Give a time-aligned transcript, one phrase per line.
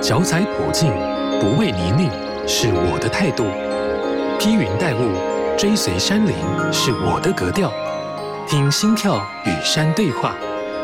[0.00, 0.92] 脚踩普径，
[1.40, 2.08] 不畏泥泞，
[2.46, 3.44] 是我的态度；
[4.38, 5.10] 披云戴雾，
[5.58, 6.32] 追随山林，
[6.72, 7.72] 是我的格调。
[8.46, 10.36] 听心跳与山对话，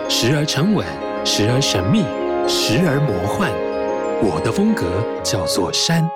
[0.09, 0.85] 时而沉稳，
[1.25, 2.03] 时而神秘，
[2.49, 3.53] 时而魔幻。
[4.21, 4.85] 我的风格
[5.23, 6.07] 叫做山。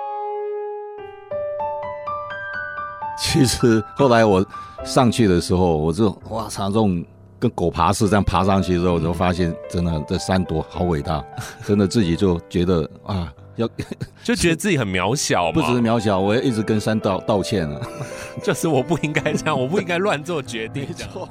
[3.17, 4.45] 其实后来我
[4.83, 7.03] 上去的时候，我就哇操，这种
[7.39, 11.23] 跟狗爬似这样爬上去之后，我就发现真的这山多好伟大，
[11.65, 13.67] 真的自己就觉得啊，要
[14.23, 17.81] 就觉得自己很渺小，不只是渺小，我要一直跟山道道歉了，
[18.43, 20.85] 就是我不应该这样，我不应该乱做决定。
[20.87, 21.27] 没错。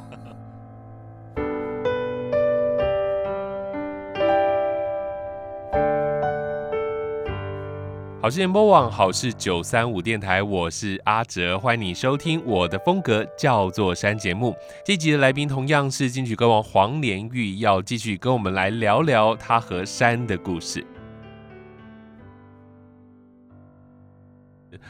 [8.20, 14.56] 好事联播网，好事九三五电台，我是阿哲，欢迎你收听我的风格叫做山节目。
[14.84, 20.84] 这集的来宾同样是金曲歌王黄连玉，要继续跟我们来聊聊他和山的故事。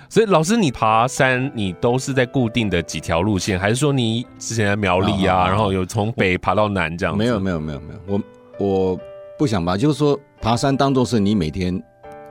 [0.08, 7.14] 所以，老师，你爬山，你都是在固定的几条路线，还是说你之前在苗栗啊，然后有从北爬到南这样？
[7.14, 8.00] 没有，没有，没有，没有。
[8.06, 8.20] 我
[8.58, 9.00] 我
[9.38, 11.80] 不想吧，就是说爬山当做是你每天。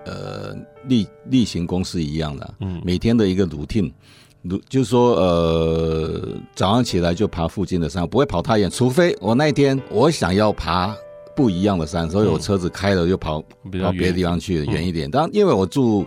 [0.05, 0.55] 呃，
[0.87, 3.91] 例例行公事一样的，嗯，每天的一个 routine，
[4.69, 10.95] 就是说，呃，早上起来就爬附近的山，不会跑太远，除非我那一天我想要爬
[11.35, 15.09] 不一样的山，所以我车子开了就跑、嗯、跑别的地方去远一点。
[15.09, 16.05] 当然，因为我住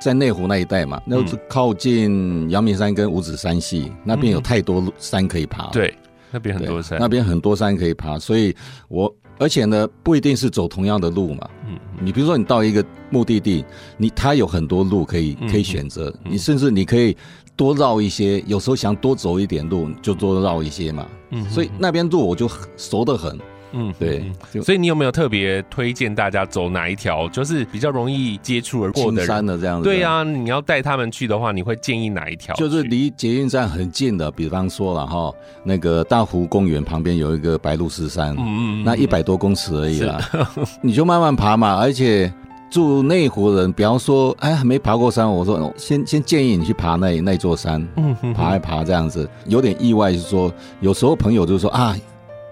[0.00, 5.70] 在内湖那一带嘛，那是靠近阳明山跟五指山系，那边有太多山可以爬。
[5.70, 5.94] 对，
[6.30, 8.54] 那边很多山，那边很多山可以爬，所以
[8.88, 9.14] 我。
[9.38, 11.48] 而且呢，不一定是走同样的路嘛。
[11.68, 13.64] 嗯，你比如说，你到一个目的地，
[13.96, 17.16] 你它有很多路可以可以选择，你甚至你可以
[17.56, 18.40] 多绕一些。
[18.46, 21.06] 有时候想多走一点路，就多绕一些嘛。
[21.30, 23.38] 嗯，所以那边路我就熟得很。
[23.74, 24.24] 嗯，对，
[24.62, 29.84] 所以你有没有特别推荐大家走哪一条，就是比较容易接触而过的山的这样子？
[29.84, 32.54] 对啊，你要带他们去的话，你会建议哪一条？
[32.54, 35.32] 就是离捷运站很近的，比方说了哈，
[35.64, 40.20] 那个大湖公园旁边有一个白鹭石山，嗯嗯，那一百多公尺而已啦，
[40.80, 41.76] 你就慢慢爬嘛。
[41.76, 42.32] 而且
[42.70, 49.28] 住内湖人，比方说，哎，还没爬过山，我说先先建议你去爬那那座山，嗯，爬一爬这样子。
[49.46, 51.96] 有点意外，就是说有时候朋友就说啊。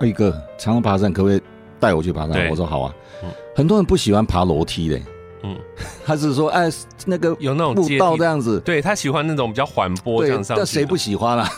[0.06, 1.40] 一个常常爬山，可不可以
[1.80, 2.48] 带我去爬山？
[2.50, 2.94] 我说好啊。
[3.24, 5.00] 嗯、很多人不喜欢爬楼梯的，
[5.44, 5.56] 嗯，
[6.04, 6.70] 他是说哎，
[7.06, 10.56] 那个有那种步道这样子，对他喜欢那种比较缓坡这样上。
[10.56, 11.48] 但谁不喜欢啊？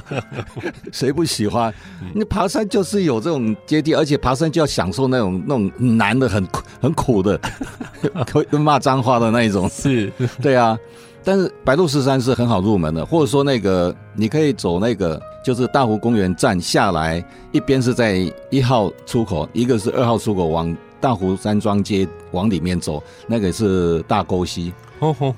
[0.92, 1.72] 谁不喜欢？
[2.14, 6.46] 你爬山就是有这种阶梯，而且爬山就要享受那种那种难的、很
[6.80, 7.40] 很苦的，
[8.26, 9.68] 可以骂脏话的那一种。
[9.68, 10.78] 是，对啊。
[11.24, 24.72] 但是白鹭鸶山是很好入门的，或者说那个你可以走那个，就是大湖公园站下来，一边是在一号出口，一个是二号出口，往大湖山庄街往里面走，那个是大沟溪。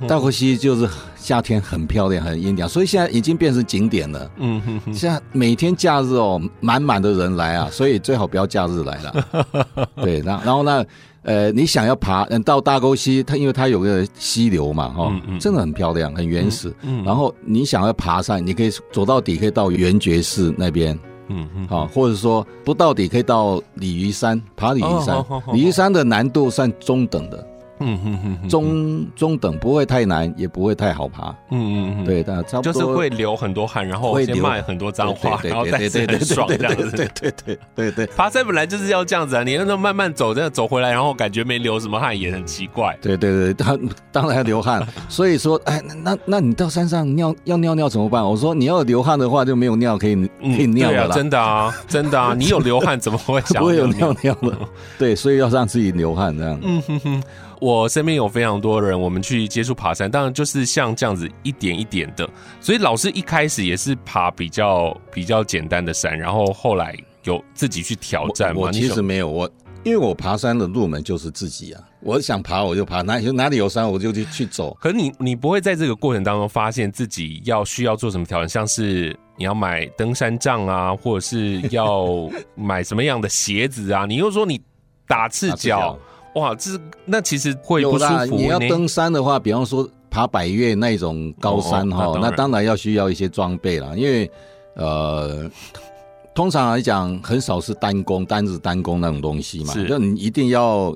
[0.06, 0.86] 大沟溪就是
[1.16, 4.30] 夏天很漂亮，很阴凉，所以现在已经变成景点了。
[4.36, 9.88] 嗯哼哼，现在每天假日哦，满满的人来啊，所以最好不要假日来了。
[10.02, 10.84] 对，然然后呢？
[11.24, 16.72] 呃，你想要爬，嗯，到大沟溪，它因为它有个溪流嘛，哈、嗯嗯，真的很漂亮，很原始。
[17.04, 20.98] 然后你想要爬山，你可以走到底，可以到圆觉寺那边，
[21.28, 27.46] 嗯嗯，好，或者说不到底，可以到鲤鱼山，爬鲤鱼山，鲤、哦、鱼山的难度算中等的。
[27.80, 31.34] 嗯哼哼，中中等，不会太难，也不会太好爬。
[31.50, 36.90] 嗯嗯嗯，对，但差不多就是会流很多汗，然后会骂很多脏话，然后但是很爽这样子。
[36.92, 42.96] 对对对对对，爬山本来就是要这样子啊，你那种慢慢走，这样走回来，然后感觉没流什么汗也很奇怪。
[43.02, 43.80] 对对对，当
[44.12, 44.86] 当然要流汗。
[45.08, 48.24] 所以说，哎，那那你到山上尿要尿尿怎么办？
[48.24, 51.14] 我说你要流汗的话，就没有尿可以可以尿的了。
[51.14, 54.56] 真的啊，真的啊， 你有流汗怎么会想不会有尿尿的？
[54.98, 56.58] 对，所以要让自己流汗这样。
[56.62, 57.22] 嗯哼哼。
[57.64, 62.28] 我身边有非常多人，我们去接触爬山，当然就是像这样子一点一点的。
[62.60, 68.60] 所以老师一开始也是爬比较比较简单的山，然后后来有自己去挑战吗？
[68.60, 69.50] 我，我其实没有，我
[69.82, 74.76] 因为我爬山的入门就是自己啊，我想爬我就爬，哪有哪里有山我就去去走。
[74.78, 84.04] 可是你你不会在这个过程当中发现自己要需要做什么挑战，像是你要买登山杖啊，或者是要买什么样的鞋子啊？
[84.04, 84.60] 你又说你
[85.08, 85.98] 打赤脚。
[86.34, 88.36] 哇，这是那其实会不舒服。
[88.36, 93.96] 你要登山的话，比方说爬百越那种高山哈、哦，那当然要需要一些装备了。
[93.96, 94.28] 因为
[94.74, 95.48] 呃，
[96.34, 100.92] 通常来讲很少是单攻单子单攻那种东西嘛，就你一定要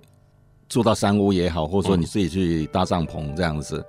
[0.69, 3.84] 住到山屋也好，或者说你自己去搭帐篷这样子。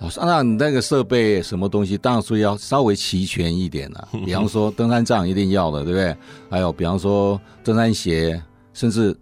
[0.00, 4.08] 嗯，那你那个设备什么东西，当然是要稍微齐全一点了。
[4.24, 6.16] 比方说登山杖一定要的，对不对？
[6.48, 8.42] 还有比方说登山鞋，
[8.72, 9.14] 甚至。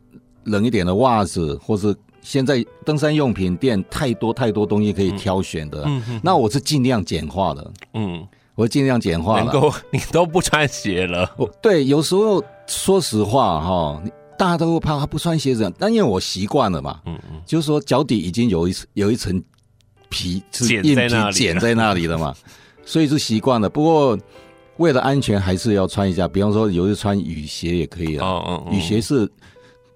[0.47, 9.53] 冷一点的袜子，或是现在登山用品店太多太多东西可以挑选的，嗯嗯那我是尽量简化的，嗯，我尽量简化了。
[9.53, 14.03] 能够你都不穿鞋了，我对，有时候说实话哈，
[14.39, 19.43] 大家都会怕他不穿鞋子，但因为我习惯了嘛，嗯嗯，就是说脚底已经有一有一层
[20.09, 22.35] 皮是硬皮茧在那里了嘛，
[22.85, 23.69] 所以是习惯了。
[23.69, 24.19] 不过
[24.79, 26.29] 为了安全，还是要穿一下。
[26.29, 28.27] 比方说，有时穿雨鞋也可以啊。
[28.27, 29.29] 哦哦，雨鞋是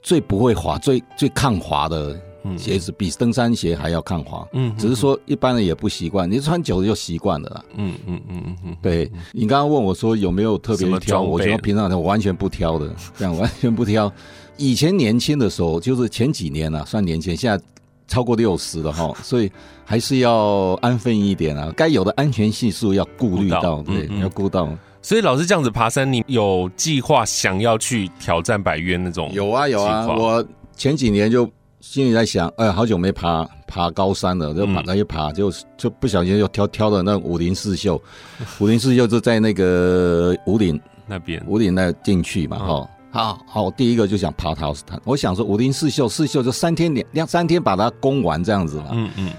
[0.02, 2.18] 最不会滑、最最抗滑的
[2.56, 4.46] 鞋子，比登山鞋还要抗滑。
[4.52, 7.64] 嗯，只是说一般人也不习惯，你穿久了就习惯了啦。
[7.76, 14.10] 嗯嗯嗯嗯嗯，对，你刚刚问我说有没有特别挑，我觉得平常我完全不挑的，这样完全不挑。
[14.56, 17.62] 以前年轻的时候，就是前几年啊，算年轻，现在
[18.08, 19.50] 超过六十了哈， 所以
[19.84, 24.68] 还是要安分一点啊，该有的安全系数要顾虑到，对，要顾到。
[25.02, 29.30] 所以老师这样子爬山，你有计划想要去挑战百岳那种？
[29.32, 31.50] 有啊有啊，我前几年就
[31.80, 38.00] 心里在想，哎，好久没爬爬高山了，就爬一爬，就就不小心又挑挑了那五林四秀，
[38.60, 42.88] 五林四秀就在那个五岭那边，五岭那进去嘛，哈。
[43.12, 44.96] 好好，第一个就想爬塔斯坦。
[45.04, 48.90] 我想说，武林四秀，四秀就三天两两三天把它攻完这样子嘛。
[48.92, 49.32] 嗯嗯。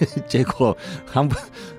[0.26, 0.76] 结果
[1.10, 1.32] 他们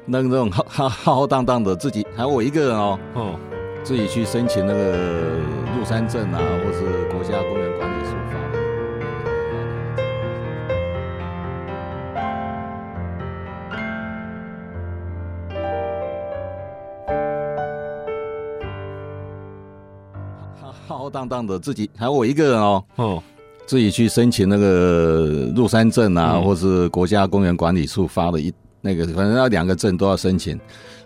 [0.05, 3.39] 那那种浩浩浩浩荡荡的，自己还有我一个人哦，哦，
[3.83, 4.97] 自己去申请那个
[5.75, 8.57] 入山证啊，或是国家公园管理处发的。
[20.59, 23.21] 浩浩荡荡的自己还有我一个人哦，嗯，
[23.67, 30.57] 自己去申请那个入山证啊，或是国家公园管理处发的一那个，反正那两个证都要申请。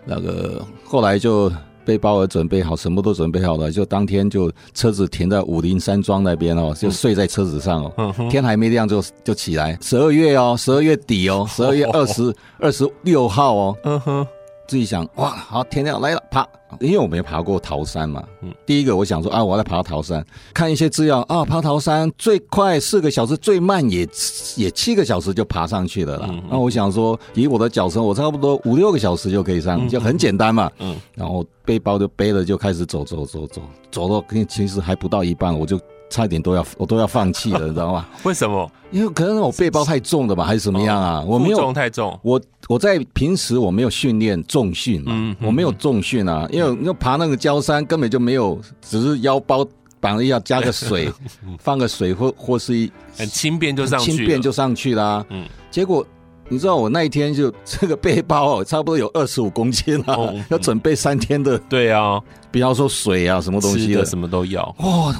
[0.04, 1.52] 那个后来就
[1.84, 9.76] 背包也准备好，什么都准备好了，就当天就车子停在武陵山庄那边哦，就睡在车子上哦，天还没亮就就起来。
[9.80, 14.26] 十二月哦，十二月底哦，十二月二十二十六号哦，嗯哼。
[14.72, 16.48] 自己想哇，好天亮来了，爬，
[16.80, 18.24] 因为我没爬过桃山嘛。
[18.40, 20.24] 嗯，第一个我想说啊，我要爬桃山，
[20.54, 24.08] 看一些资料啊，爬桃山最快四个小时，最慢也
[24.56, 26.30] 也七个小时就爬上去了啦。
[26.50, 30.72] 那我想说，以我的脚程，我差不多五六个小时就可以上，就很简单嘛。
[30.78, 33.60] 嗯，然后背包就背了，就开始走走走走，
[33.90, 35.78] 走到其实还不到一半，我就。
[36.12, 38.06] 差一点都要 我都要放弃了，你知道吗？
[38.22, 38.70] 为什么？
[38.90, 41.24] 因为可能我背包太重了吧，还是怎么样啊？
[41.26, 42.16] 我没有重太重。
[42.22, 49.66] 我我在平时我没有训练重训嘛，嗯我没有重训啊，因为要爬那个郊山根本就没有，只是腰包
[49.98, 51.10] 绑了一下，加个水，
[51.58, 55.24] 放个水或或是一很轻便就上去，轻便就上去啦。
[55.30, 56.06] 嗯，结果
[56.48, 60.18] 你知道我那一天就这个背包哦，差不多有二十五公斤啊，
[60.50, 61.58] 要准备三天的。
[61.60, 62.20] 对啊，
[62.50, 64.62] 比方说水啊，什么东西的，什么都要。
[64.80, 65.16] 哇！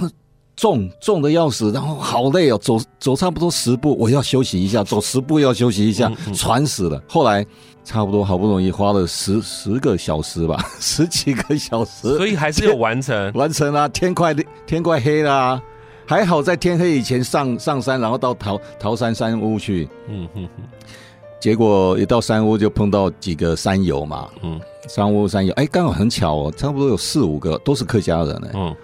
[0.56, 7.02] 重重的要死，然后好累哦，走走差不多十步，我要休息一下，走十步要休息一下，喘死了。
[7.08, 7.44] 后来
[7.84, 13.88] 差不多好不容易花了十十个小时吧， 十几个小时，所以还是有完成，完成了。
[13.88, 14.34] 天快
[14.66, 15.62] 天快黑了啊，
[16.06, 19.88] 还好在天黑以前上上山，然后到桃桃山山屋去。
[20.08, 20.64] 嗯哼哼，
[21.40, 28.76] 结果一到山屋就碰到几个山友嘛，嗯，山屋山友，哎，刚好很巧哦，差不多有四五个都是客家人哎，嗯。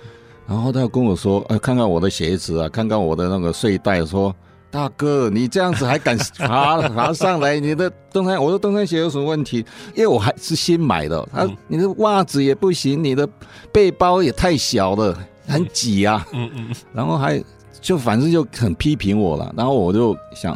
[0.48, 4.02] 然后他跟我说：“哎，看看我的鞋子啊，看看我的那个睡袋。
[4.04, 4.34] 说
[4.70, 7.60] 大哥，你这样子还敢爬爬上来？
[7.60, 9.58] 你的登山，我说登山鞋有什么问题？
[9.94, 11.28] 因为我还是新买的。
[11.30, 13.28] 他，你的袜子也不行，你的
[13.70, 15.14] 背包也太小了，
[15.46, 16.26] 很挤啊。
[16.32, 16.74] 嗯嗯。
[16.94, 17.44] 然后还
[17.82, 19.52] 就反正就很批评我了。
[19.54, 20.54] 然后我就想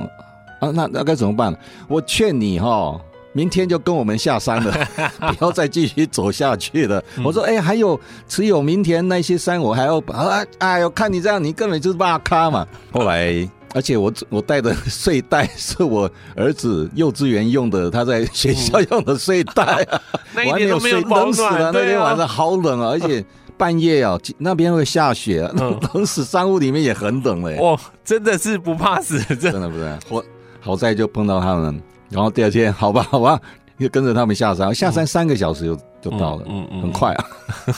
[0.58, 1.54] 啊，那那该怎么办？
[1.86, 2.98] 我劝你哈。”
[3.32, 4.72] 明天就跟我们下山了，
[5.36, 7.02] 不要再继续走下去了。
[7.24, 7.98] 我说，哎，还有
[8.28, 12.66] 持有明天那些山，我还要啊，哎呦，看你这样，你根本就是挖咖嘛。
[12.90, 19.86] 后来，而且我我带的睡袋是我儿子幼稚园用的，他在学校用的睡袋，
[20.46, 21.72] 我还没有睡，冷死了。
[21.72, 23.24] 那天晚上好冷啊，而且
[23.56, 25.50] 半夜啊， 那边会下雪，
[25.94, 26.22] 冷死。
[26.22, 27.58] 山屋里面也很冷嘞。
[27.60, 29.98] 哇，真的是不怕死，真的不是。
[30.10, 30.22] 我
[30.60, 31.80] 好在就碰到他们。
[32.12, 33.40] 然后第二天，好吧， 好吧，
[33.78, 37.24] 又跟着他们下山，下山三个小时就就到了，嗯嗯，很快啊。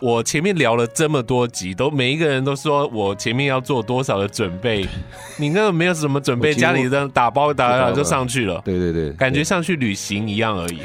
[0.00, 4.86] 我前面聊了这么多集，都每一个人都说我前面要做多少的准备，
[5.38, 10.80] 你那个没有什么准备，家里的打包打打就上去了，对对对，感觉像去旅行一样而已。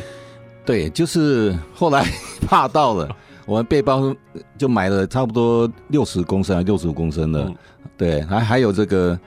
[0.66, 2.06] 对，就是后来
[2.46, 3.10] 怕到了，
[3.46, 4.14] 我们背包
[4.58, 7.50] 就买了差不多六十公升、六十五公升的，
[7.98, 9.18] 对，还还有这个。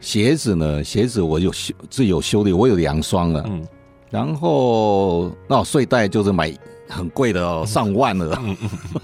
[0.00, 0.82] 鞋子呢？
[0.82, 3.44] 鞋子我有修，自己有修理，我有两双了。
[3.48, 3.66] 嗯，
[4.10, 6.52] 然后那睡袋就是买
[6.88, 8.38] 很贵的哦，上万了。
[8.42, 8.56] 嗯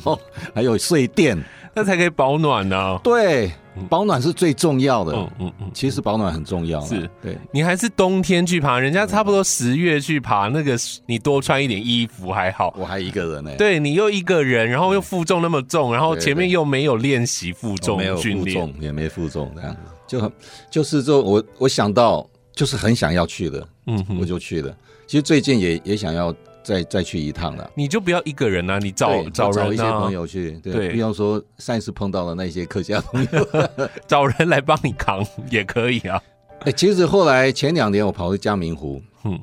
[0.07, 0.19] 嗯，
[0.55, 1.37] 还有睡垫，
[1.75, 2.99] 那才可以保暖呢。
[3.03, 3.51] 对，
[3.89, 5.13] 保暖是最重要的。
[5.13, 6.81] 嗯嗯嗯，其实保暖很重要。
[6.83, 12.73] 是对，你还是冬天去爬，人家差不多十月去爬，那个你多穿一点衣服还好。
[12.79, 13.51] 我还一个人呢。
[13.59, 19.81] 对，你又一个人，然后又负重那么重，然后前面又没有练习负重训练，没有负重也没负重，这样子
[20.15, 20.33] 就很
[20.71, 24.77] 就是说我我想到就是很想要去的，嗯，我就去了。
[25.07, 26.35] 其实最近也也想要。
[26.65, 33.47] 再再去一趟了，你就不要一个人啊，你找找人、啊、找一些朋友去，对，对比方说上一次碰到的那些客家朋友，
[34.09, 36.19] 找人来帮你扛也可以啊。
[36.65, 39.39] 哎、欸，其实后来前两年我跑去嘉明湖，嗯，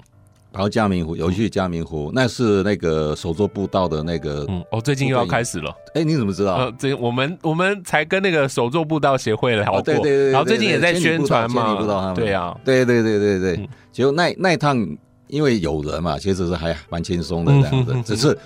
[0.51, 5.70] 跑到嘉明湖，有去嘉明湖，那是那个手作步道的那个，嗯，哦，最近又要开始了。
[5.93, 6.55] 哎、欸，你怎么知道？
[6.55, 14.88] 呃，这我们我们才跟那个手作步道协会聊过，哦、对，对，对对对，然后最近也在宣传嘛，对啊，对对对对对，结果那那一趟。
[15.27, 18.38] 因为有人嘛，其实是还蛮轻松的这样子， 只是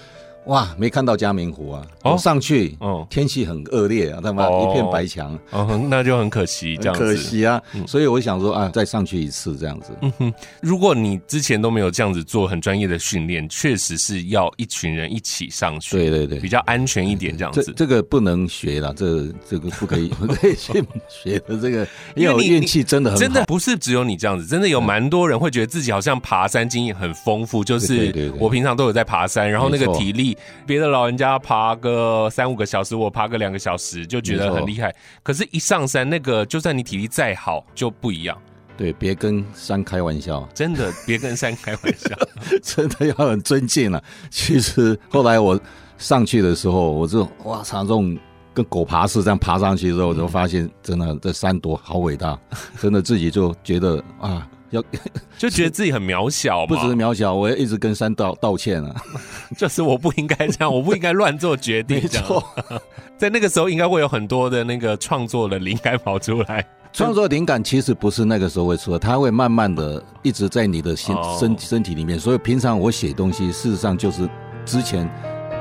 [0.45, 1.85] 哇，没看到嘉明湖啊！
[2.03, 7.59] 我上去，哦，天气很恶劣啊，他妈一片白墙，哦，那就很可惜，这样子可惜啊。
[7.87, 9.91] 所以我想说啊，再上去一次这样子。
[10.01, 17.63] 嗯哼，如果你之前都没有这样子做很专业的训练，确实是要一群人一起上去，对对对，比较安全一点这样子。
[17.63, 30.34] 这这个不能学了，这这个不可以 不可以去学的这个，因为你运气真的很好，真的不是只有你这样子，真的有蛮多人会觉得自己好像爬山经验很丰富，就是我平常都有在爬山，然后那个体力。
[30.65, 34.93] 别的老人家爬个三五个小时，我爬个两个小时就觉得很厉害。
[35.23, 38.37] 可是，一上山，那个就算你体力再好，就不一样。
[38.77, 42.15] 对，别跟山开玩笑，真的别跟山开玩笑，
[42.61, 44.03] 真的要很尊敬了。
[44.29, 45.59] 其实后来我
[45.97, 48.17] 上去的时候，我就哇操，这种
[48.53, 52.37] 跟狗爬似的这样爬上去之后，我就发现真的这山多好伟大，
[52.81, 54.47] 真的自己就觉得啊。
[54.71, 54.83] 要
[55.37, 58.95] 就觉得自己很渺小，不只是渺小，我也一直跟山道道歉啊！
[59.57, 62.01] 就是我不应该这样，我不应该乱做决定。
[62.01, 62.43] 没错，
[63.17, 66.65] 在那个时候应该会有很多的那个创作的灵感跑出来。
[66.93, 72.17] 创作灵感其实不是那个时候会出来，它会慢慢的一直在你的心身身体里面。
[72.17, 74.29] 所以平常我写东西，事实上就是
[74.65, 75.05] 之前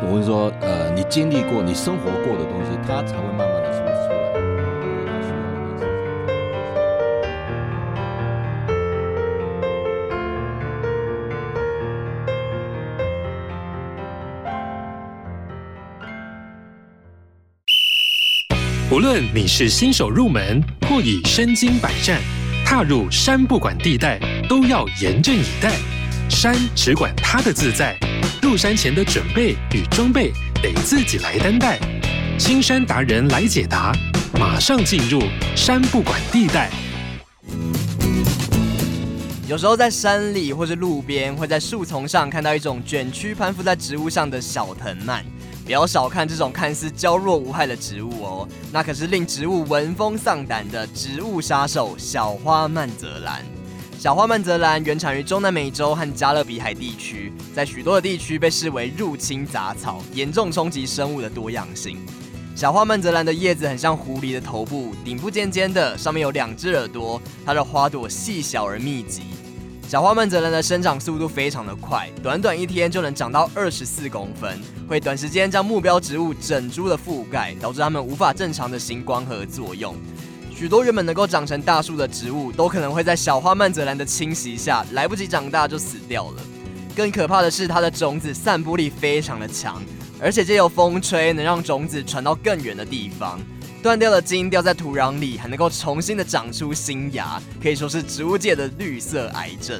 [0.06, 3.53] 我们说，呃，你经历过、你生活过的东西，它才会慢慢
[18.90, 22.20] 无论你是新手入门，或已身经百战，
[22.66, 25.72] 踏入山不管地带，都要严阵以待。
[26.28, 27.98] 山只管它的自在，
[28.42, 30.30] 入山前的准备与装备
[30.62, 31.78] 得自己来担待。
[32.38, 33.90] 青山达人来解答，
[34.38, 35.22] 马上进入
[35.56, 36.70] 山不管地带。
[39.48, 45.24] 有时候在山里或是路边，会在树丛上看到一种卷曲攀附在植物上的小藤蔓。
[45.64, 53.42] 不要小看这种看似娇弱无害的植物哦，那可是令植物闻风丧胆的植物杀手——小花曼泽兰。
[53.98, 61.96] 小花曼泽兰原产于中南美洲和加勒比海地区，在许多的地区被视为入侵杂草，严重冲击生物的多样性。
[62.54, 69.22] 小花曼泽兰的叶子很像狐狸的头部，顶部尖尖的，上面有两只耳朵，它的花朵细小而密集。
[69.94, 74.58] 小花曼泽兰的生长速度非常的快，短短一天就能长到二十四公分，
[74.88, 79.94] 会短时间将目标植物整株的覆盖，导致它们无法正常的行光合作用。
[80.52, 86.42] 许多原本能够长成大树的植物，都可能会在小花曼泽兰的侵袭下来不及长大就死掉了。
[86.96, 89.80] 更可怕的是，它的种子散播力非常的强，
[90.20, 93.38] 而且借由风吹能让种子传到更远的地方。
[93.84, 99.78] 断掉的茎掉在土壤里，还能够重新的长出新芽，可以说是植物界的绿色癌症。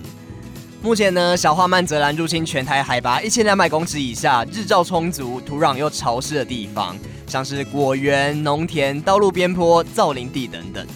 [0.83, 6.95] 目前呢，小花曼泽兰入侵全台海拔一千两百公尺以下、日照充足、土壤又潮湿的地方，
[7.27, 10.87] 像是果园、农田、道路边坡、造林地等等。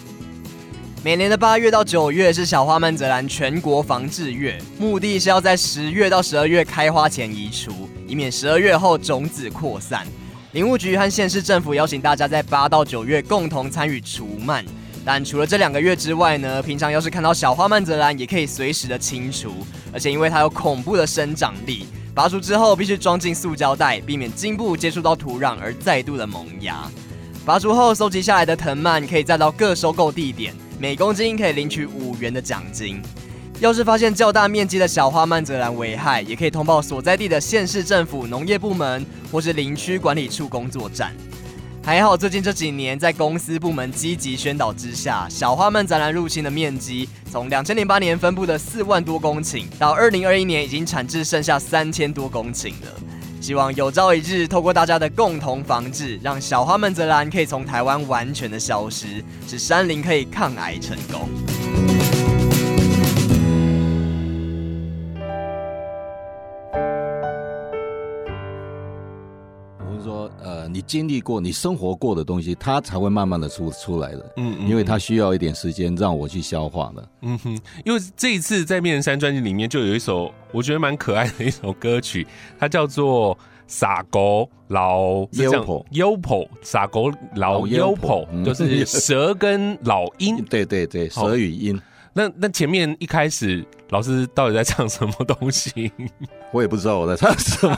[1.03, 10.05] 每年的八月到九月是小花曼泽兰全国防治月，目的是要在十月到十二月开花前移除，以免十二月后种子扩散。
[10.51, 14.65] 林务局和县市政府邀请大家在八到九月共同参与除曼，
[15.05, 19.53] 但除了这两个月之外呢，平常要是看到小花曼泽兰，也可以随时的清除，
[19.93, 26.89] 而且因为它有恐怖的生长力，拔除之后必须装进塑胶袋，避免茎部接触到土壤而再度的萌芽。
[27.45, 32.99] 拔除后收集下来的藤蔓可以再到各收购地点，每公斤可以领取五元的奖金。
[33.59, 41.13] 要是发现较大面积的小花曼泽兰危害，也可以通报所在地的县市政府农业部门或是林区管理处工作站。
[41.83, 52.87] 还好最近这几年在公司部门积极宣导之下，小花曼泽兰入侵的面积从两千零八年分布的四万多公顷，到二零二一年已经产至剩下三千多公顷了。
[53.41, 61.27] 希望有朝一日，透过大家的共同防治，让小花曼泽兰可以从台湾完全的消失，使山林可以抗癌成功。
[70.89, 74.33] 经历过、你生活过的东西，它才会慢慢的出出来的。
[74.37, 77.09] 嗯，嗯，因为它需要一点时间让我去消化的。
[77.21, 82.25] 嗯哼，因为这一次在面人山专辑里面就有一首我觉得蛮可爱的一首歌曲，
[82.57, 83.35] 它叫做
[83.67, 90.43] 《傻狗老优婆优婆傻狗老优婆》，就是蛇跟老鹰。
[90.49, 91.79] 对对对，蛇与鹰。
[92.13, 95.91] 那那前面一开始老师到底在唱什么东西？
[96.51, 97.77] 我也不知道我在唱什么，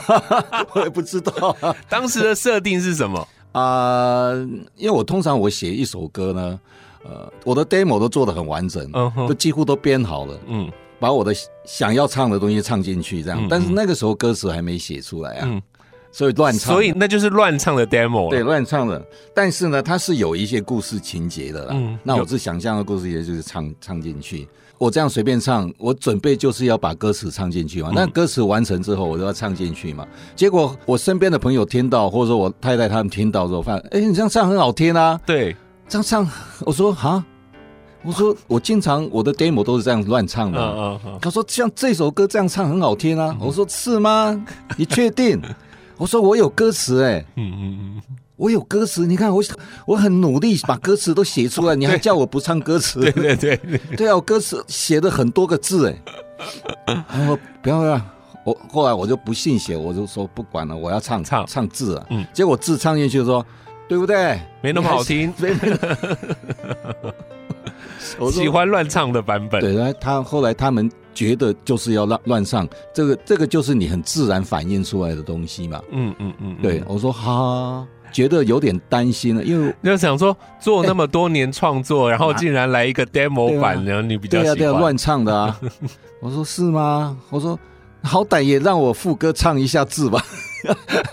[0.74, 1.56] 我也不知道。
[1.90, 3.20] 当时的设定是什么
[3.52, 4.48] 啊、呃？
[4.78, 6.60] 因为我通常我写一首歌呢，
[7.04, 8.90] 呃，我的 demo 都做的很完整，
[9.28, 11.34] 都几乎都编好了，嗯，把我的
[11.66, 13.40] 想要唱的东西唱进去，这样。
[13.42, 15.48] 嗯嗯，但是那个时候歌词还没写出来啊。
[15.50, 15.62] 嗯
[16.12, 18.30] 所以乱唱，所以那就是乱唱的 demo。
[18.30, 19.04] 对，乱唱的。
[19.34, 21.70] 但是呢，它是有一些故事情节的啦。
[21.72, 24.48] 嗯，那我是想象的故事也就是唱唱进去。
[24.78, 27.90] 我这样随便唱，我准备就是要把歌词唱进去嘛。
[27.92, 30.06] 嗯、那歌词完成之后，我就要唱进去嘛。
[30.36, 35.22] 结果我身边的朋友听到，或者说我太太他们听到之后，发现，哎，你这样唱很好听啊。
[35.24, 35.56] 对，
[35.88, 36.28] 这样唱，
[36.66, 37.24] 我说啊，
[38.04, 41.00] 我说我经常我的 demo 都是这样乱唱的。
[41.22, 43.38] 他说像这首歌这样唱很好听啊。
[43.40, 44.44] 我说是吗？
[44.76, 45.40] 你确定？
[46.02, 48.02] 我说我有歌词哎，嗯嗯嗯，
[48.36, 49.40] 我有歌词，你看我
[49.86, 53.02] 我很努力把歌词都写出来，你还叫我不唱歌词？
[53.02, 55.88] 对对对对， 对啊，我歌词写了很多个字
[56.88, 58.02] 哎， 然后不要让
[58.44, 63.46] 我后来我就不信邪，我就说不管了，我要唱唱唱字啊，嗯，结果字唱进去就说
[63.88, 64.42] 对不对？
[64.62, 65.32] 没那么好听，
[68.18, 69.62] 我 喜欢乱唱的版本。
[69.62, 70.92] 对，他后来他们。
[71.14, 75.82] 觉得就是要乱乱上，这个这个就是你很自然反映出来的东西嘛。
[75.92, 85.60] 嗯嗯嗯，对，我说哈，觉得有点担心了，因为就想说做那么多年创作，然后竟然来一个 demo 版，然后你比较喜欢对啊，乱唱的啊。
[86.22, 87.18] 我说是吗？
[87.30, 87.60] 我说
[88.04, 90.24] 好歹也让我副歌唱一下字吧。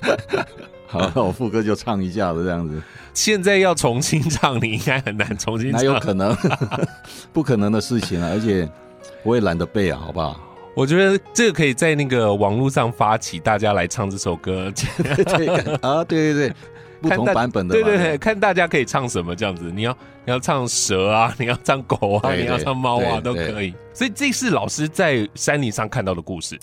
[0.86, 2.80] 好，那我副歌就唱一下子这样子。
[3.14, 6.36] 现在要重新唱，你应该很难重新唱，哪有可能？
[7.32, 8.68] 不可能的事情啊，而且。
[9.22, 10.40] 我也懒得背啊，好不好？
[10.74, 14.72] 我觉得这个可以在那个网络上发起，大家来唱这首歌。
[14.96, 16.54] 对对啊，对对对，
[17.02, 19.72] 不同版本的，对对对，看大家可以唱什么这样子。
[19.74, 19.92] 你要
[20.24, 23.74] 你要唱蛇啊， 你要唱狗啊，对对对，你要唱猫啊，都可以。
[23.92, 26.56] 所以这是老师在山林上看到的故事。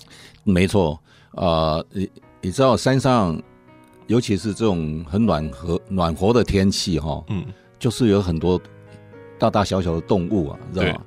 [0.45, 0.97] 没错，
[1.31, 3.37] 呃，你你知道山上，
[4.07, 7.45] 尤其是这种很暖和暖和的天气哈，嗯，
[7.77, 8.57] 就是有很多
[9.37, 11.01] 大大小小的动物啊，知道吗？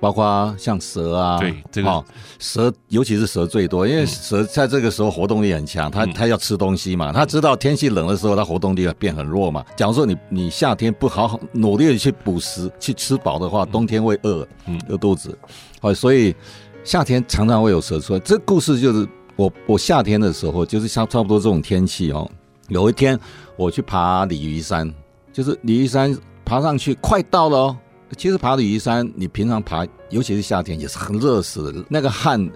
[0.00, 2.04] 包括像蛇啊，对，这个、哦、
[2.38, 9.64] 蛇，尤其是蛇最多，因为蛇在这个时候活动力很强，它它要吃东西嘛，它知道天气冷的时候，它活动力变很弱嘛。
[9.76, 15.38] 假如说你你夏天不好好努力的去捕食去吃饱的话，冬天会饿，嗯，饿肚子，
[15.82, 16.34] 哦，所以
[16.82, 18.18] 夏天常常会有蛇出来。
[18.20, 22.26] 这故事就是我我夏天的时候，就是像差不多这种天气哦。
[22.68, 23.18] 有一天
[23.56, 24.90] 我去爬鲤鱼山，
[25.30, 27.76] 就是鲤鱼山爬上去快到了哦。
[28.16, 31.84] 其实爬鲤鱼山，你平常爬，尤其是夏天，也是很热死的。
[31.88, 32.50] 那个汗，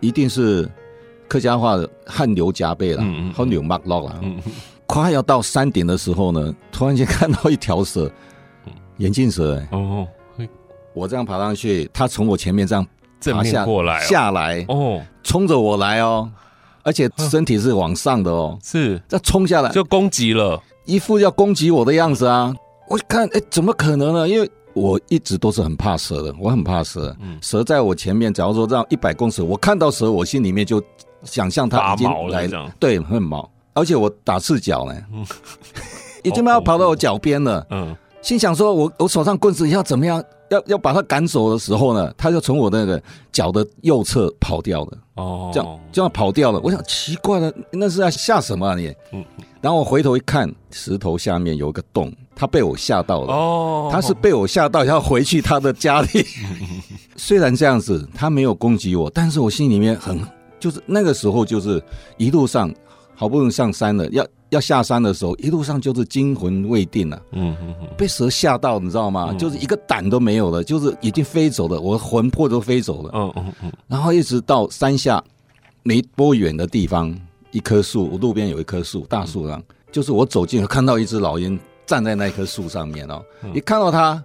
[0.00, 0.68] 一定是
[1.28, 3.02] 客家话的汗流浃背了，
[3.34, 4.20] 汗流满落了。
[4.86, 8.10] 快要到山顶的时候呢，突然间看到一条蛇，
[8.98, 9.68] 眼镜蛇、欸。
[9.72, 10.06] 哦，
[10.92, 12.86] 我这样爬上去，它从我前面这样
[13.32, 16.28] 爬下过来、哦、下来，哦，冲着我来哦，
[16.82, 22.52] 而且身体是往上的哦，是这冲下来就攻击了，一副要攻击我的样子啊！
[22.88, 24.28] 我看，哎，怎么可能呢？
[24.28, 27.14] 因为我一直都是很怕蛇的，我很怕蛇。
[27.20, 30.82] 嗯，蛇在我前面，假如说这样一百公尺，我看到蛇，我心里面就
[31.24, 35.26] 想象它已经来了，对，很毛，而且我打赤脚呢，嗯、
[36.22, 37.66] 已经要跑到我脚边了。
[37.70, 43.02] 嗯，心想说我我手上棍子要怎么样，要要把它赶走的时候呢，它就从我那个
[43.32, 44.98] 脚的右侧跑掉了。
[45.16, 46.60] 哦，这样这样跑掉了。
[46.62, 48.94] 我想奇怪了，那是在吓什么啊你？
[49.12, 49.24] 嗯。
[49.60, 53.34] 然后我回头一看，石头下面有一个洞，他被我吓到了。
[53.34, 56.08] 哦，他是被我吓到，要回去他的家里。
[57.14, 60.18] 虽然这样子，他没有攻击我，但是我心里面很，
[60.58, 61.82] 就是那个时候，就是
[62.16, 62.74] 一路上
[63.14, 67.20] 好不容易上山了，要要下山的时候，一路上就是惊魂未定了。
[67.32, 69.34] 嗯嗯嗯，被蛇吓到，你知道吗？
[69.34, 73.10] 就是一个胆都没有了，就是已经飞走了，我魂魄都飞走了。
[73.12, 75.22] 嗯嗯嗯，然后一直到山下
[75.82, 77.14] 没多远的地方。
[77.52, 81.58] 一棵树，我路边有一棵树，大树上，就是我走近看到一只老鹰
[81.90, 83.20] 站在那棵树上面哦。
[83.52, 84.22] 一看到他，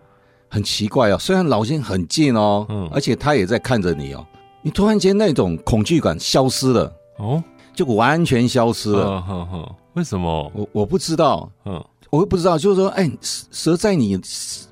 [0.48, 4.24] 很奇怪哦，虽然老鹰很近哦，而且他也在看着你哦。
[4.62, 9.74] 你突然间那种恐惧感消失了哦，就完全消失了。
[9.94, 10.52] 为什么？
[10.54, 11.84] 我我不知道，嗯，
[12.16, 14.20] 我也不知道，就是说，哎，蛇在你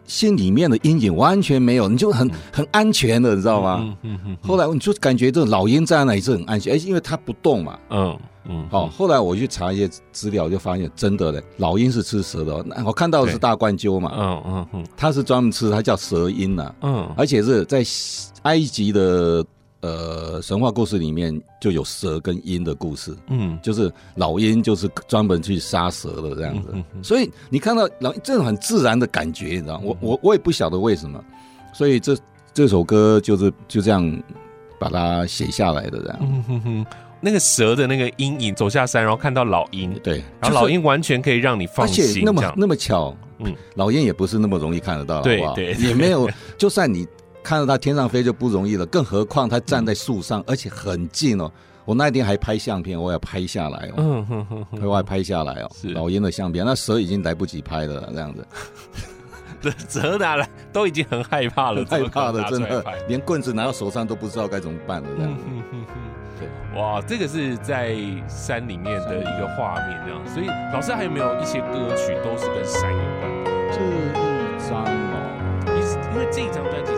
[0.05, 3.79] 心里面的阴影完全没有，你就很很安全的，你知道吗？
[3.81, 4.37] 嗯嗯嗯。
[4.41, 7.79] 后来你就感觉这老鹰在那里是很安全，哎，因为它不动嘛。
[7.89, 8.67] 嗯嗯。
[8.69, 12.65] 好，后来我去查一些资料，就发现真的嘞，老鹰是吃蛇的。
[12.85, 14.11] 我看到的是大冠鸠嘛。
[14.15, 14.87] 嗯嗯嗯。
[14.95, 16.73] 它是专门吃，它叫蛇鹰呐。
[16.81, 17.09] 嗯。
[17.17, 17.83] 而且是在
[18.43, 19.45] 埃及的。
[19.83, 31.21] 呃，神话故事里面就有蛇跟鹰的故事，嗯，就是老鹰就是专门去杀蛇的这样子，所以你看到老这种很自然的感觉，你知道，我我我也不晓得为什么，
[31.73, 32.17] 所以这
[32.53, 34.23] 这首歌就是就这样
[34.79, 36.17] 把它写下来的这样。
[36.21, 36.85] 嗯哼哼，
[37.19, 45.41] 那个蛇的那个阴影走下山，然后看到老鹰，对，然后老鹰完全可以让你放心，而且那么那么巧，嗯，老鹰也不是那么容易看得到，对？
[45.55, 47.05] 对，也没有， 就算你。
[47.43, 51.51] 看到它天上飞就不容易了，更何况它站在树上，而且很近哦。
[51.85, 53.93] 我那天还拍相片，我要拍下来哦。
[53.97, 55.69] 嗯哼哼，我还拍下来哦。
[55.75, 58.47] 是老鹰的相片，那蛇已经来不及拍了，这样子。
[59.61, 65.43] 这蛇拿来都已经很害怕了，害怕的真的，连棍子拿到手上都不知道该怎么办了，这样子。
[66.39, 66.49] 对，
[66.81, 67.95] 哇，这个是在
[68.27, 70.21] 山里面的一个画面，这样。
[70.27, 73.51] 所以老师还有没有一些歌曲都是跟山有关的？
[73.71, 75.15] 这一张哦，
[76.13, 76.91] 因为这一张专辑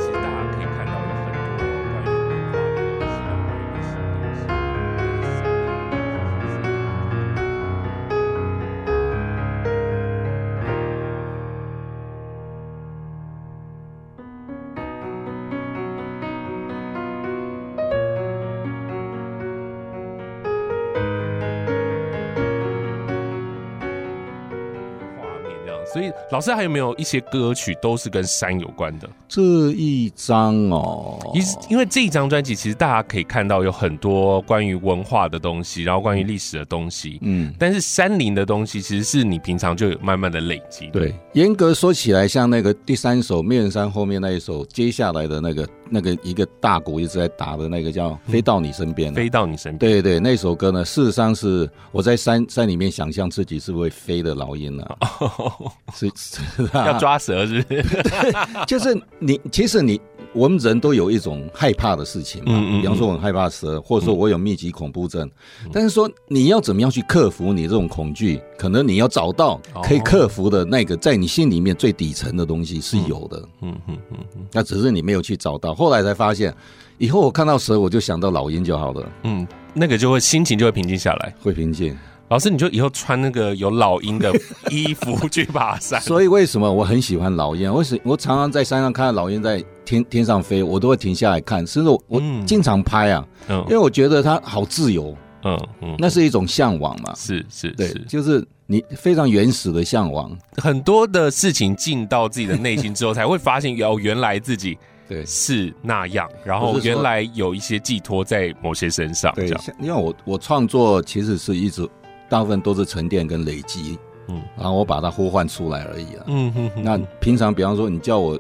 [25.96, 29.10] 所以老师还有没有一些歌曲都是跟山有关的？
[29.30, 40.88] 这一张哦，因因为这一张专辑其实大家可以看到有很多关于文化的东西，然后关于历史的东西，嗯，但是山林的东西其实是你平常就有慢慢的累积。
[40.88, 49.92] 对，严格说起来，像那个第三首《灭人山》后面那一首，接下来的那个那个一个大鼓一直在打的那个叫《飞到你身边》，飞到你身边。
[49.92, 54.98] 对对，那首歌呢，事实上是我在山山里面想象自己是会飞的老鹰啊。
[55.94, 56.42] 是，是
[56.74, 57.94] 要抓蛇是不是？
[58.68, 60.00] 就是你，其实你
[60.36, 62.52] 我们人都有一种害怕的事情嘛。
[62.52, 62.82] 嗯嗯。
[62.82, 65.28] 比方说，我很害怕蛇，或者说我有密集恐怖症。
[65.72, 68.42] 但是说你要怎么样去克服你这种恐惧？
[68.58, 73.42] 可能你要找到可以克服的那个，在你心里面最底层的东西是有的。
[73.62, 74.48] 嗯嗯嗯嗯。
[74.52, 76.54] 那只是你没有去找到，后来才发现，
[76.98, 79.12] 以后我看到蛇，我就想到老鹰就好了。
[79.24, 81.98] 嗯，那个就会心情就会平静下来，会平静。
[82.36, 84.30] 老师，你就以后穿那个有老鹰的
[84.70, 86.00] 衣服去爬山。
[86.04, 87.74] 所以为什么我很喜欢老鹰？
[87.74, 100.30] 为什么我常常在山上看到老鹰在天天上飞，我都会停下来看，甚至我我经常拍啊，嗯，因为我觉得它好自由，嗯嗯，那是一种向往嘛，是是，对，就是你非常原始的向往。
[100.58, 109.34] 很多的事情进到自己的内心之后，才会发现哦，原来自己 对是那样，然后原来有一些寄托在某些身上。
[109.36, 109.48] 对，
[109.80, 111.90] 因为我我创作其实是一直。
[112.30, 116.84] 大部分都是沉淀跟累积，嗯，然后我把它呼唤出来而已啊，嗯哼，哼。
[116.84, 118.40] 那平常比方说你叫我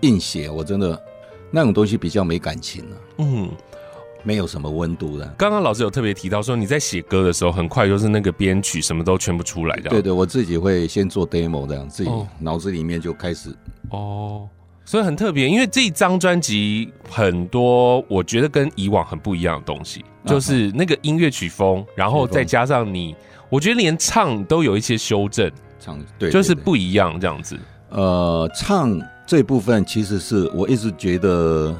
[0.00, 1.00] 硬写，我真的
[1.50, 3.50] 那种东西比较没感情了，啊，嗯，
[4.22, 5.26] 没有什么温度的。
[5.36, 9.90] 刚刚老师有特别提到说你在写歌的时候，很快就是那个编曲什么都全部出来，这样。
[9.90, 13.54] 对对，我自己会先做 demo 这样，自己脑子里面就开始。
[13.90, 14.48] 哦，
[14.88, 20.02] 所以很特别，因为这一张专辑很多，我觉得跟以往很不一样的东西。
[20.24, 23.14] 就是那个音乐曲风，然后再加上你，
[23.50, 27.58] 我觉得连唱都有一些修正，唱对，就是不一样这样子。
[27.90, 31.78] 呃，唱这部分其实是我一直觉得，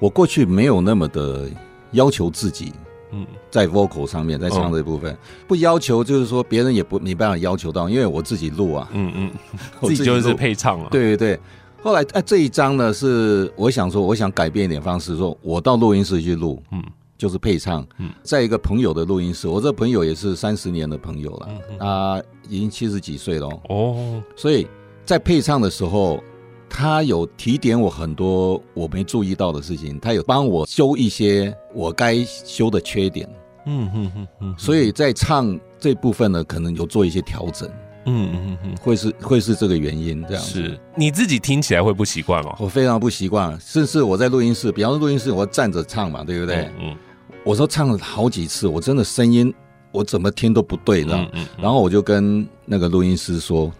[0.00, 1.48] 我过去没有那么的
[1.92, 2.72] 要求自己，
[3.12, 5.16] 嗯，在 vocal 上面，在唱这部分。
[5.46, 9.32] 不要求，就是说别人也不没办法要求到，因为我自己录啊，嗯嗯，
[9.82, 11.40] 自己就是配唱啊，对对对。
[11.84, 16.82] 后来哎，这一张呢是我想说，我想改变一点方式，说我到录音室去录，嗯。
[17.16, 18.10] 就是配唱，嗯。
[18.22, 24.66] 在一个朋友的录音室，我这朋友也是三十年的朋友了，他已经七十几岁了哦，所以
[25.04, 26.22] 在配唱的时候，
[26.68, 33.28] 他有提点我很多我没注意到的事情，他有帮我修一些我该修的缺点，
[33.66, 37.70] 嗯嗯嗯嗯，所以在唱这部分呢，可能有做一些调整，
[38.06, 40.50] 嗯嗯嗯，会是会是这个原因这样子。
[40.50, 42.56] 是你自己听起来会不习惯吗？
[42.58, 46.68] 我非常不习惯，甚至我在录音室，比方说录音室我站着唱嘛，对不对？
[46.80, 46.96] 嗯。
[47.44, 49.52] 我说唱了好几次，我真的声音
[49.92, 51.14] 我怎么听都不对的。
[51.14, 53.70] 嗯嗯嗯、然后我就跟那个录音师说，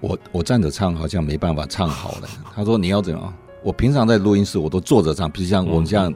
[0.00, 2.28] 我我站着唱好像没办法唱好了。
[2.54, 3.34] 他说你要怎样？
[3.62, 6.12] 我平常在录音室我都坐着唱，比如像我们这样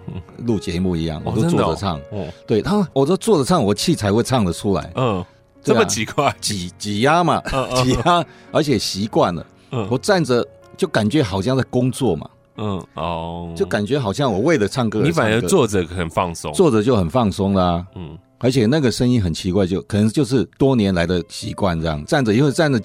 [0.46, 1.99] 录节目一样，我都坐着唱。
[2.12, 4.92] 哦，对，他我都坐着唱，我气才会唱得出来。
[4.94, 5.25] 嗯，
[5.62, 7.42] 这么奇怪，挤挤压嘛，
[7.83, 9.46] 挤压，而且习惯了。
[9.73, 10.46] 嗯，我站着
[10.77, 12.29] 就感觉好像在工作嘛。
[12.57, 17.87] 嗯哦，就感觉好像我为了唱歌，你反而坐着很放松，坐着就很放松啦。
[17.94, 22.05] 嗯，而且那个声音很奇怪，就可能就是多年来的习惯这样。
[22.05, 22.79] 站着因为站着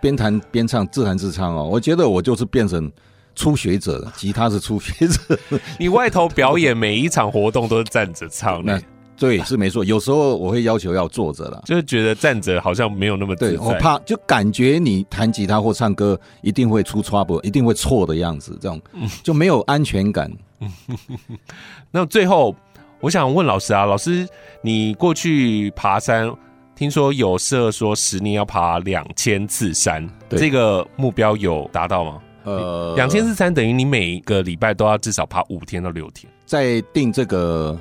[0.00, 1.64] 边弹边唱，自弹自唱哦。
[1.64, 2.88] 我觉得我就是变成
[3.34, 5.38] 初学者了，吉他是初学者。
[5.80, 8.80] 你外头表演每一场活动都是站着唱的。
[9.18, 9.84] 对，是没错。
[9.84, 13.34] 有时候我会要求要坐着了，就是觉得站着好像没有那么。
[13.34, 18.80] 对，我怕就感觉你弹吉他或唱歌一定会出 trouble，一定会错的样子，这种
[19.24, 20.30] 就没有安全感。
[21.90, 22.54] 那最后，
[23.00, 24.24] 我想问老师啊，老师，
[24.62, 26.32] 你过去爬山，
[26.76, 32.20] 听说有设说十年要爬两千次山，对这个目标有达到吗？
[32.44, 37.76] 呃，两千次山等于你每个礼拜都要至少爬五天到六天，在定这个。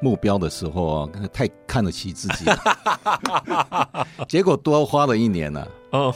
[0.00, 5.68] 目标的时候啊，太看得起自己了， 结果多花了一年了。
[5.90, 6.14] 哦，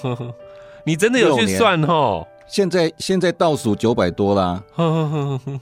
[0.85, 2.27] 你真的有去算哦？
[2.49, 4.63] 现在现在倒数九百多啦，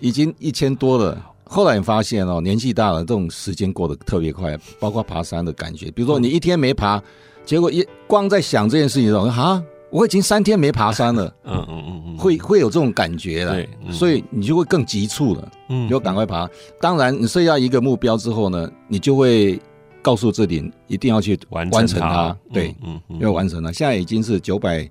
[0.00, 1.16] 已经一千多了。
[1.44, 5.90] 后来你发现哦，年纪大了，这种时间过得特别快，包括爬山的感觉。
[5.90, 7.02] 比如说你一天没爬，
[7.44, 9.62] 结果一光在想这件事情的时候，啊。
[9.90, 16.48] 我已经三天没爬山了， 嗯嗯嗯嗯，会会有这种感觉了，对，所以你就会更急促了，嗯，就赶快爬。
[16.80, 19.60] 当然，你设下一个目标之后呢，你就会
[20.00, 23.72] 告诉自己一定要去完成它，对，嗯，要完成了。
[23.72, 24.88] 现在已经是九百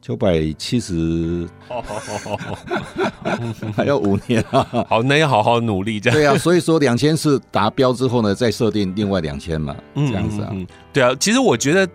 [0.00, 1.48] 九百七十，
[3.76, 6.18] 还要五年啊，好，那要好好努力这样。
[6.18, 10.52] 对啊，所以说两千是达标之后呢，再设定另外两千嘛，这样子啊，
[10.92, 11.88] 对啊，其实我觉得。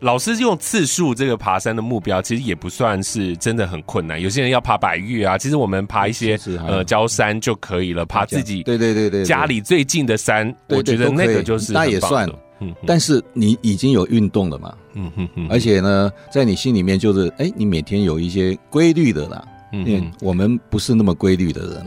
[0.00, 4.20] 老师用次数这个爬山的目标，其实也不算是真的很困难。
[4.20, 8.04] 有些人要爬百岳啊，其实我们爬一些呃郊山就可以了。
[8.06, 12.28] 爬自己对对对对家里最近的山，我觉得那个就是那也算。
[12.60, 14.74] 嗯，但是你已经有运动了嘛？
[14.94, 15.46] 嗯哼哼。
[15.48, 19.44] 而且呢，在你心里面就是，哎，你每天有一些规律的啦。
[19.70, 21.86] 因为我们不是那么规律的人，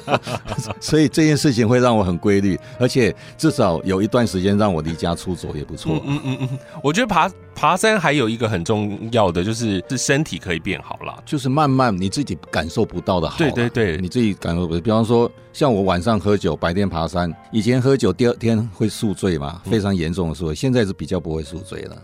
[0.80, 6.00] 所以这件事情会让我很规律，而且至少有一段时间让我离家出走也不错。
[6.04, 13.38] 嗯嗯嗯，我觉得爬爬山还有一个很重要的就是是身体可以变好了，就是慢慢你自己感受不到的好。
[13.38, 14.80] 对对对，你自己感受不到。
[14.80, 22.02] 比方说，像我晚上喝酒，白天爬山，以前喝酒第二天会宿醉嘛，非常严重的宿醉，现在是比较不会宿醉了。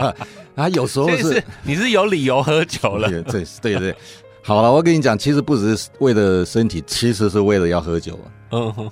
[0.56, 3.08] 啊，有时候是，是你是有理由喝酒了。
[3.30, 3.96] 对对对，
[4.42, 8.18] 好了，我跟你讲，其实不只是为了身体，其实是为了要喝酒。
[8.50, 8.90] 嗯哼，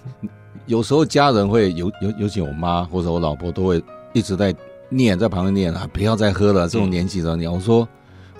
[0.66, 4.54] 有时候家人会尤尤尤其我妈或者我老婆都会一直在
[4.88, 7.46] 念，在旁边念啊，不要再喝了，这种年纪的你。
[7.46, 7.88] 我说。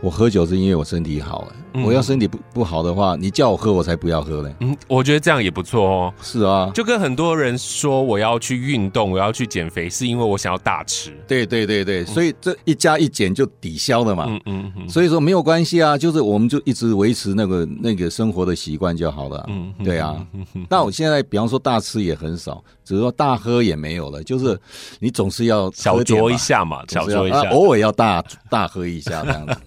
[0.01, 1.49] 我喝酒是因为我身体好，
[1.85, 4.55] 我要身体不不好的话，你叫我喝我才不要喝嘞。
[4.61, 6.15] 嗯，我觉得这样也不错哦。
[6.23, 11.13] 是啊，就跟很多人说我要去运动，我要去减肥，是因为我想要大吃。
[11.27, 14.25] 对对对对，所以这一加一减就抵消了嘛。
[14.29, 14.89] 嗯嗯嗯。
[14.89, 19.45] 所以说没有关系啊，就是我们就一直维持那个那个生活的习惯就好了。
[19.49, 20.27] 嗯，对啊。
[20.69, 24.59] 那我现在比方说大吃也很少，只是说大喝也没有了，就是
[24.99, 29.57] 你总是要小酌一下嘛，小酌一下，偶尔要大大喝一下这样子。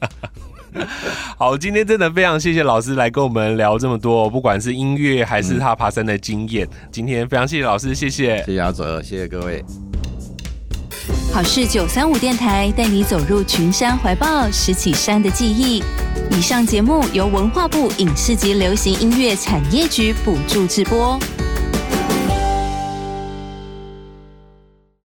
[1.37, 6.65] 好，今天真的非常谢谢老师来跟我们聊这么多，不管是音乐还是他爬山的经验。
[6.71, 9.63] 嗯、今天非常谢谢老师，谢谢，谢谢阿泽，谢谢各位。
[11.33, 15.81] 好事九三五电台带你走入群山怀抱，拾起山的记忆。
[16.29, 21.19] 以上节目由文化部影视及流行音乐产业局补助直播。